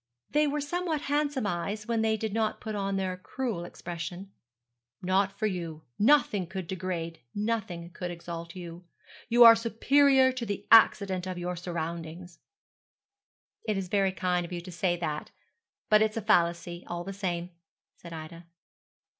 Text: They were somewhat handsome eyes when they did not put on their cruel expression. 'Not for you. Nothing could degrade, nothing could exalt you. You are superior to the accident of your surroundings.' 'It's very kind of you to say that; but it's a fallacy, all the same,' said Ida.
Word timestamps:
They 0.31 0.47
were 0.47 0.61
somewhat 0.61 1.01
handsome 1.01 1.45
eyes 1.45 1.87
when 1.87 2.01
they 2.01 2.17
did 2.17 2.33
not 2.33 2.59
put 2.59 2.73
on 2.73 2.95
their 2.95 3.15
cruel 3.17 3.63
expression. 3.65 4.31
'Not 4.99 5.31
for 5.37 5.45
you. 5.45 5.83
Nothing 5.99 6.47
could 6.47 6.65
degrade, 6.65 7.19
nothing 7.35 7.91
could 7.91 8.09
exalt 8.09 8.55
you. 8.55 8.85
You 9.29 9.43
are 9.43 9.55
superior 9.55 10.31
to 10.31 10.43
the 10.43 10.65
accident 10.71 11.27
of 11.27 11.37
your 11.37 11.55
surroundings.' 11.55 12.39
'It's 13.67 13.89
very 13.89 14.11
kind 14.11 14.43
of 14.43 14.51
you 14.51 14.61
to 14.61 14.71
say 14.71 14.97
that; 14.97 15.29
but 15.87 16.01
it's 16.01 16.17
a 16.17 16.21
fallacy, 16.23 16.83
all 16.87 17.03
the 17.03 17.13
same,' 17.13 17.51
said 17.95 18.11
Ida. 18.11 18.47